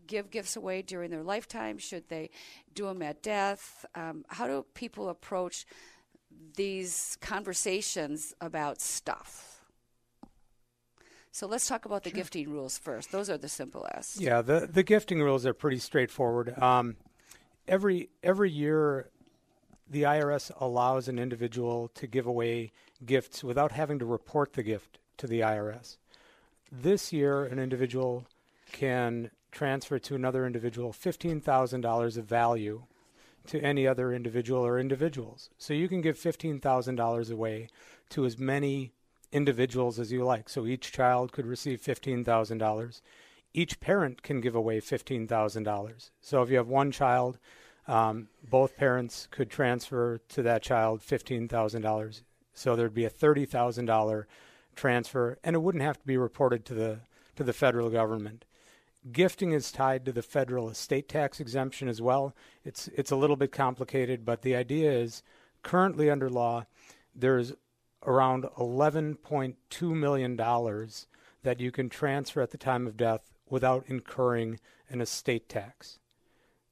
[0.08, 1.78] give gifts away during their lifetime?
[1.78, 2.30] Should they
[2.74, 3.86] do them at death?
[3.96, 5.66] Um, how do people approach
[6.56, 9.56] these conversations about stuff?
[11.32, 12.18] So let's talk about the sure.
[12.18, 13.12] gifting rules first.
[13.12, 14.22] Those are the simplest.
[14.22, 16.58] Yeah, the the gifting rules are pretty straightforward.
[16.58, 16.96] Um,
[17.68, 19.10] every every year,
[19.90, 22.72] the IRS allows an individual to give away
[23.06, 25.98] gifts without having to report the gift to the IRS.
[26.72, 28.26] This year, an individual
[28.72, 32.84] can transfer to another individual fifteen thousand dollars of value
[33.48, 35.50] to any other individual or individuals.
[35.58, 37.70] So you can give fifteen thousand dollars away
[38.10, 38.94] to as many
[39.32, 40.48] individuals as you like.
[40.50, 43.02] So each child could receive $15,000.
[43.54, 46.10] Each parent can give away $15,000.
[46.22, 47.38] So if you have one child,
[47.88, 52.22] um, both parents could transfer to that child $15,000.
[52.54, 54.26] So there'd be a $30,000
[54.76, 57.00] transfer, and it wouldn't have to be reported to the
[57.36, 58.46] to the federal government.
[59.12, 62.36] Gifting is tied to the federal estate tax exemption as well.
[62.64, 65.22] It's it's a little bit complicated, but the idea is
[65.62, 66.66] currently under law,
[67.14, 67.54] there's
[68.06, 70.36] around $11.2 million
[71.44, 76.00] that you can transfer at the time of death without incurring an estate tax.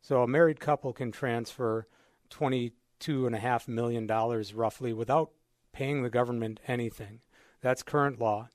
[0.01, 1.87] So a married couple can transfer
[2.29, 4.07] $22.5 million
[4.55, 5.31] roughly without
[5.71, 7.21] paying the government anything.
[7.61, 8.49] That's current law.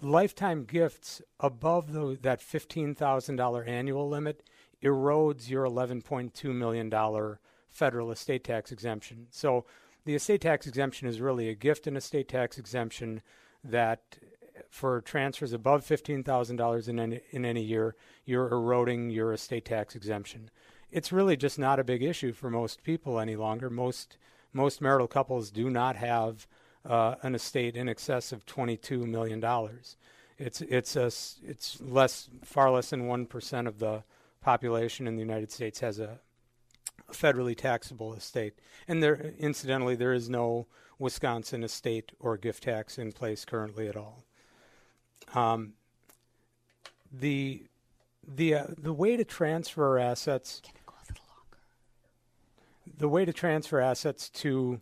[0.00, 4.42] Lifetime gifts above the, that $15,000 annual limit
[4.82, 7.36] erodes your $11.2 million
[7.68, 9.26] federal estate tax exemption.
[9.30, 9.64] So
[10.04, 13.22] the estate tax exemption is really a gift and estate tax exemption
[13.62, 14.18] that
[14.68, 20.50] for transfers above $15,000 in any, in any year, you're eroding your estate tax exemption.
[20.90, 23.70] it's really just not a big issue for most people any longer.
[23.70, 24.16] Most
[24.52, 26.48] most marital couples do not have
[26.84, 29.96] uh, an estate in excess of twenty-two million dollars.
[30.38, 34.02] It's it's a it's less far less than one percent of the
[34.40, 36.20] population in the United States has a
[37.12, 38.54] federally taxable estate.
[38.88, 40.66] And there, incidentally, there is no
[40.98, 44.24] Wisconsin estate or gift tax in place currently at all.
[45.34, 45.74] Um,
[47.12, 47.64] the
[48.26, 50.62] the uh, the way to transfer assets.
[52.98, 54.80] The way to transfer assets to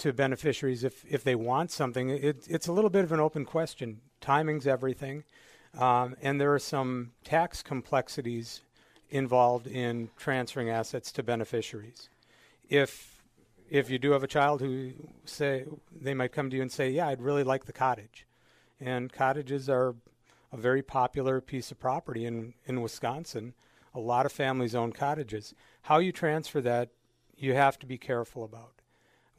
[0.00, 3.44] to beneficiaries, if if they want something, it, it's a little bit of an open
[3.44, 4.00] question.
[4.20, 5.24] Timing's everything,
[5.78, 8.62] um, and there are some tax complexities
[9.10, 12.08] involved in transferring assets to beneficiaries.
[12.68, 13.22] If
[13.68, 14.92] if you do have a child who
[15.24, 18.26] say they might come to you and say, "Yeah, I'd really like the cottage,"
[18.80, 19.94] and cottages are
[20.52, 23.54] a very popular piece of property in in Wisconsin.
[23.94, 25.54] A lot of families own cottages.
[25.82, 26.90] How you transfer that,
[27.36, 28.79] you have to be careful about.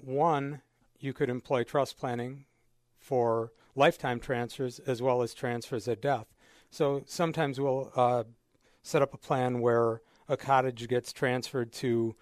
[0.04, 0.62] One,
[0.99, 2.45] you could employ trust planning
[2.97, 6.28] for lifetime transfers as well as transfers at death.
[6.70, 8.24] So sometimes we'll uh,
[8.82, 12.16] set up a plan where a cottage gets transferred to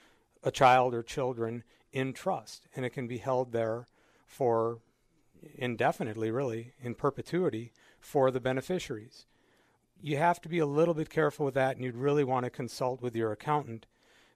[0.43, 3.88] a child or children in trust, and it can be held there
[4.25, 4.80] for
[5.55, 9.25] indefinitely, really, in perpetuity for the beneficiaries.
[10.01, 12.49] You have to be a little bit careful with that, and you'd really want to
[12.49, 13.86] consult with your accountant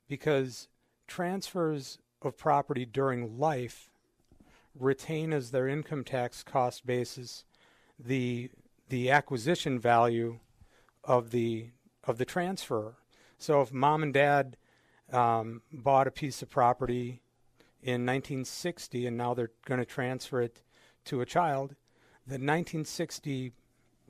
[0.07, 0.67] because
[1.07, 3.89] transfers of property during life
[4.79, 7.43] retain as their income tax cost basis
[7.99, 8.49] the
[8.89, 10.39] the acquisition value
[11.03, 11.69] of the
[12.03, 12.95] of the transfer.
[13.37, 14.57] So if mom and dad
[15.11, 17.21] um, bought a piece of property
[17.81, 20.63] in 1960 and now they're going to transfer it
[21.05, 21.75] to a child,
[22.25, 23.53] the 1960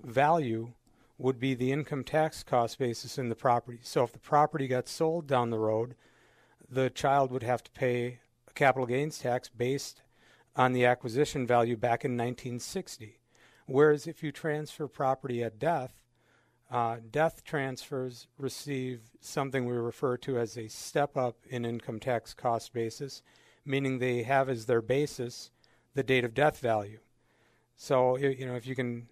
[0.04, 0.74] value
[1.18, 3.80] would be the income tax cost basis in the property.
[3.82, 5.96] So if the property got sold down the road,
[6.74, 10.02] the child would have to pay a capital gains tax based
[10.56, 13.20] on the acquisition value back in 1960.
[13.66, 15.94] Whereas if you transfer property at death,
[16.72, 22.34] uh, death transfers receive something we refer to as a step up in income tax
[22.34, 23.22] cost basis,
[23.64, 25.52] meaning they have as their basis
[25.94, 27.00] the date of death value.
[27.76, 29.08] So you know if you can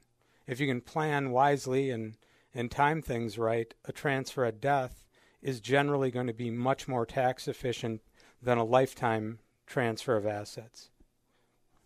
[0.48, 2.18] if you can plan wisely and
[2.54, 5.06] and time things right, a transfer at death
[5.42, 8.02] is generally going to be much more tax efficient
[8.42, 10.90] than a lifetime transfer of assets.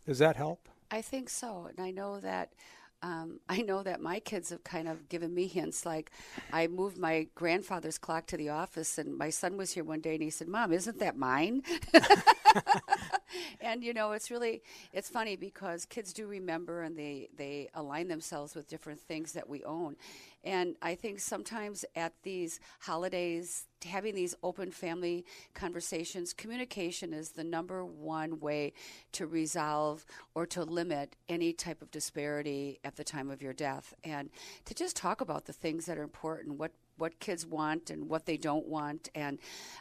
[0.06, 0.70] Does that help?
[0.91, 2.53] I think so, and I know that
[3.01, 5.86] um, I know that my kids have kind of given me hints.
[5.86, 6.12] Like,
[6.51, 10.16] I moved my grandfather's clock to the office, and my son was here one day,
[10.16, 11.64] and he said, "Mom, isn't that mine?"
[13.62, 14.62] and you know, it's really
[14.93, 19.49] it's funny because kids do remember, and they they align themselves with different things that
[19.49, 19.95] we own.
[20.43, 25.26] And I think sometimes at these holidays, having these open family
[25.56, 28.74] conversations, communication is the number one way
[29.14, 33.95] to resolve or to limit any type of disparity at the time of your death.
[34.03, 34.30] And
[34.66, 38.25] to just talk about the things that are important, what what kids want and what
[38.25, 39.09] they don't want.
[39.15, 39.39] And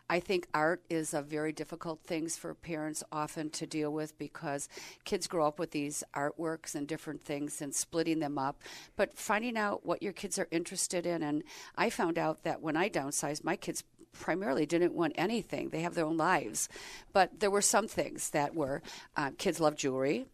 [0.08, 4.68] I think art is a very difficult things for parents often to deal with because
[5.04, 8.62] kids grow up with these artworks and different things and splitting them up.
[8.96, 11.22] But finding out what your kids are interested in.
[11.22, 11.44] And
[11.76, 15.70] I found out that when I downsized, my kids primarily didn't want anything.
[15.70, 16.68] They have their own lives.
[17.12, 18.82] But there were some things that were
[19.16, 20.26] uh, kids love jewelry.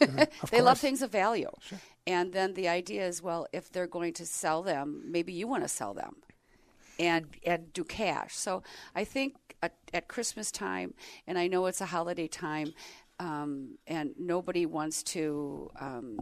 [0.00, 0.16] Mm-hmm.
[0.16, 0.62] they course.
[0.62, 1.50] love things of value.
[1.60, 1.78] Sure.
[2.06, 5.64] And then the idea is, well, if they're going to sell them, maybe you want
[5.64, 6.16] to sell them
[6.98, 8.36] and and do cash.
[8.36, 8.62] So
[8.94, 10.94] I think at, at Christmas time,
[11.26, 12.72] and I know it's a holiday time,
[13.18, 16.20] um, and nobody wants to um,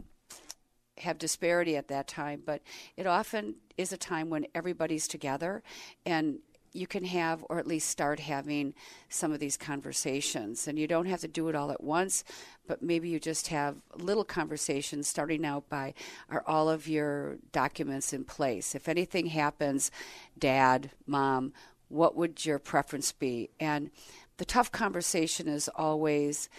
[0.97, 2.61] have disparity at that time, but
[2.95, 5.61] it often is a time when everybody's together
[6.05, 6.39] and
[6.75, 8.73] you can have, or at least start having,
[9.09, 10.67] some of these conversations.
[10.67, 12.23] And you don't have to do it all at once,
[12.67, 15.93] but maybe you just have little conversations starting out by
[16.29, 18.75] are all of your documents in place?
[18.75, 19.91] If anything happens,
[20.37, 21.53] dad, mom,
[21.87, 23.49] what would your preference be?
[23.59, 23.91] And
[24.37, 26.49] the tough conversation is always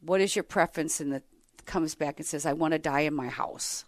[0.00, 1.00] what is your preference?
[1.00, 1.22] And that
[1.64, 3.84] comes back and says, I want to die in my house.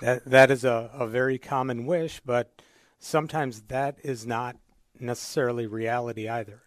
[0.00, 2.60] That that is a, a very common wish, but
[3.04, 4.56] sometimes that is not
[4.98, 6.62] necessarily reality either.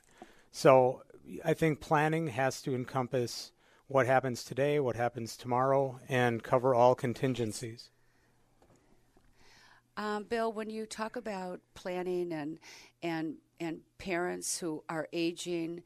[0.52, 1.02] So
[1.44, 3.52] I think planning has to encompass
[3.88, 7.90] what happens today, what happens tomorrow, and cover all contingencies.
[9.96, 12.60] Um, Bill, when you talk about planning and
[13.02, 15.82] and and parents who are aging,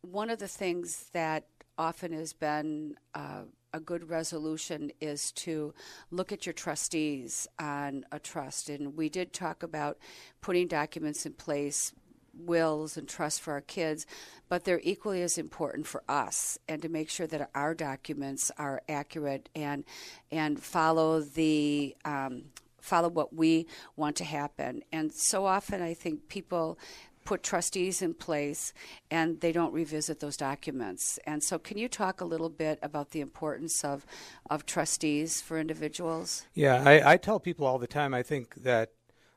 [0.00, 1.44] one of the things that
[1.76, 3.42] often has been uh,
[3.74, 5.74] a good resolution is to
[6.10, 8.70] look at your trustees on a trust.
[8.70, 9.98] And we did talk about
[10.40, 11.92] putting documents in place,
[12.32, 14.06] wills and trusts for our kids,
[14.48, 18.80] but they're equally as important for us and to make sure that our documents are
[18.88, 19.84] accurate and
[20.30, 22.44] and follow the um,
[22.80, 23.66] follow what we
[23.96, 24.82] want to happen.
[24.92, 26.78] And so often, I think people
[27.24, 28.72] put trustees in place
[29.10, 31.18] and they don't revisit those documents.
[31.26, 34.06] And so, can you talk a little bit about the importance of,
[34.50, 36.46] of trustees for individuals?
[36.54, 38.90] Yeah, I, I tell people all the time I think that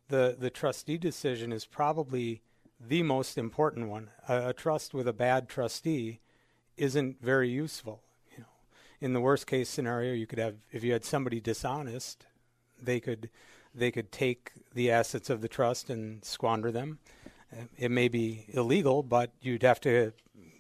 [0.10, 2.42] the, the trustee decision is probably
[2.80, 4.10] the most important one.
[4.28, 6.20] A, a trust with a bad trustee
[6.78, 8.02] isn't very useful.
[8.32, 8.50] You know,
[9.02, 12.26] in the worst case scenario, you could have if you had somebody dishonest,
[12.82, 13.30] they could
[13.74, 17.00] they could take the assets of the trust and squander them.
[17.78, 20.14] It may be illegal, but you'd have to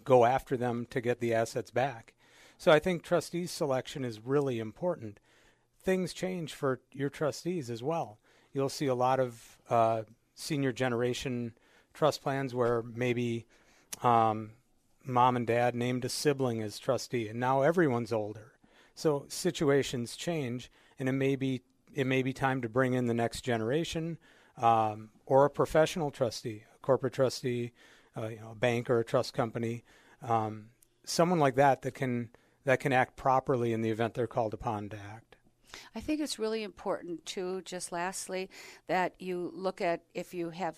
[0.03, 2.13] go after them to get the assets back.
[2.57, 5.19] So I think trustees selection is really important.
[5.83, 8.17] Things change for your trustees as well.
[8.53, 11.53] You'll see a lot of uh, senior generation
[11.93, 13.45] trust plans where maybe
[14.03, 14.51] um,
[15.05, 18.53] mom and dad named a sibling as trustee, and now everyone's older.
[18.95, 21.61] So situations change, and it may be
[21.93, 24.17] it may be time to bring in the next generation
[24.57, 27.73] um, or a professional trustee, corporate trustee,
[28.15, 29.83] uh, you know, a bank or a trust company,
[30.21, 30.67] um,
[31.03, 32.29] someone like that that can
[32.63, 35.35] that can act properly in the event they're called upon to act.
[35.93, 37.61] I think it's really important too.
[37.63, 38.49] Just lastly,
[38.87, 40.77] that you look at if you have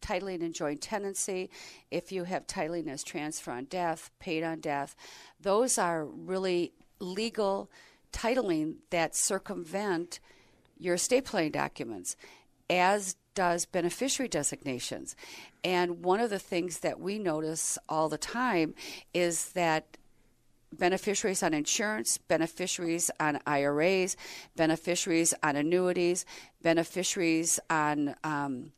[0.00, 1.50] titling and joint tenancy,
[1.90, 4.94] if you have titling as transfer on death, paid on death,
[5.40, 7.68] those are really legal
[8.12, 10.20] titling that circumvent
[10.78, 12.16] your estate planning documents,
[12.70, 15.14] as does beneficiary designations.
[15.62, 18.74] And one of the things that we notice all the time
[19.14, 19.96] is that
[20.72, 24.16] beneficiaries on insurance, beneficiaries on IRAs,
[24.56, 26.26] beneficiaries on annuities,
[26.62, 28.72] beneficiaries on um,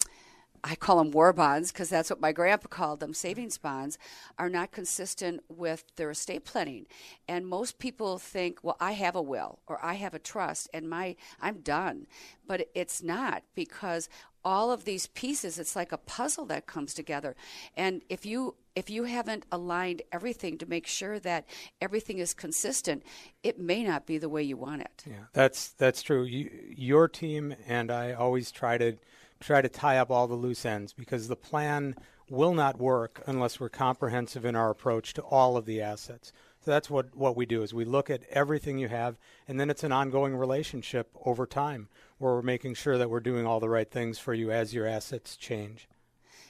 [0.63, 3.99] I call them war bonds because that's what my grandpa called them, savings bonds,
[4.39, 6.87] are not consistent with their estate planning.
[7.27, 10.89] And most people think, well, I have a will or I have a trust and
[10.89, 12.07] my I'm done.
[12.47, 14.09] But it's not because
[14.45, 17.37] all of these pieces, it's like a puzzle that comes together.
[17.77, 21.45] And if you if you haven't aligned everything to make sure that
[21.81, 23.03] everything is consistent,
[23.43, 25.05] it may not be the way you want it.
[25.07, 26.23] Yeah, that's that's true.
[26.23, 28.97] You, your team and I always try to
[29.41, 31.97] try to tie up all the loose ends because the plan
[32.29, 36.33] will not work unless we're comprehensive in our approach to all of the assets.
[36.65, 39.17] So that's what, what we do is we look at everything you have
[39.49, 41.89] and then it's an ongoing relationship over time
[42.21, 44.87] where we're making sure that we're doing all the right things for you as your
[44.87, 45.89] assets change.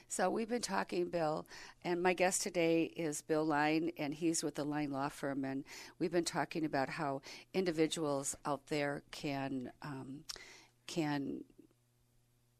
[0.09, 1.47] So we've been talking, Bill,
[1.85, 5.63] and my guest today is Bill Lyne, and he's with the Lyne Law Firm, and
[5.97, 7.21] we've been talking about how
[7.53, 10.25] individuals out there can um,
[10.87, 11.45] can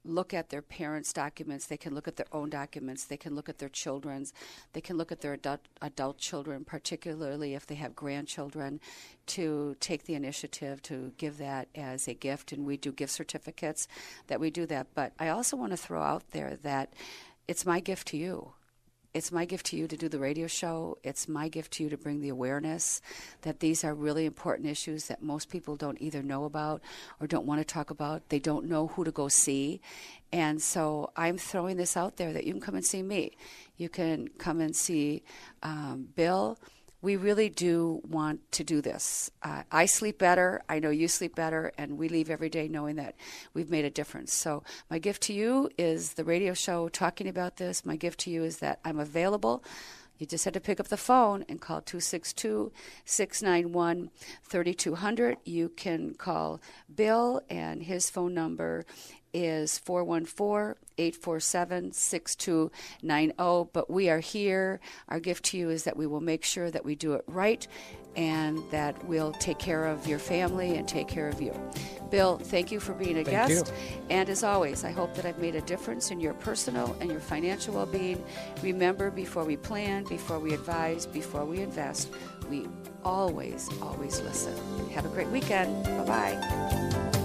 [0.03, 3.49] look at their parents' documents, they can look at their own documents, they can look
[3.49, 4.33] at their children's,
[4.73, 8.79] they can look at their adult, adult children, particularly if they have grandchildren,
[9.27, 12.51] to take the initiative to give that as a gift.
[12.51, 13.87] And we do gift certificates
[14.27, 14.87] that we do that.
[14.93, 16.93] But I also want to throw out there that
[17.47, 18.53] it's my gift to you
[19.13, 20.97] it's my gift to you to do the radio show.
[21.03, 23.01] It's my gift to you to bring the awareness
[23.41, 26.81] that these are really important issues that most people don't either know about
[27.19, 28.29] or don't want to talk about.
[28.29, 29.81] They don't know who to go see.
[30.31, 33.31] And so I'm throwing this out there that you can come and see me.
[33.75, 35.23] You can come and see
[35.61, 36.57] um, Bill
[37.01, 39.31] we really do want to do this.
[39.41, 40.61] Uh, I sleep better.
[40.69, 43.15] I know you sleep better, and we leave every day knowing that
[43.53, 44.33] we've made a difference.
[44.33, 47.85] So, my gift to you is the radio show talking about this.
[47.85, 49.63] My gift to you is that I'm available.
[50.19, 52.71] You just had to pick up the phone and call 262
[53.05, 54.11] 691
[54.43, 55.37] 3200.
[55.43, 56.61] You can call
[56.93, 58.85] Bill, and his phone number
[59.33, 63.69] is 414 847 6290.
[63.73, 64.79] But we are here.
[65.09, 67.67] Our gift to you is that we will make sure that we do it right
[68.15, 71.53] and that we'll take care of your family and take care of you.
[72.09, 73.67] Bill, thank you for being a thank guest.
[73.67, 74.03] You.
[74.09, 77.21] And as always, I hope that I've made a difference in your personal and your
[77.21, 78.21] financial well being.
[78.61, 82.09] Remember, before we plan, before we advise, before we invest,
[82.49, 82.67] we
[83.05, 84.53] always, always listen.
[84.89, 85.83] Have a great weekend.
[85.85, 86.03] Bye
[86.35, 87.20] bye.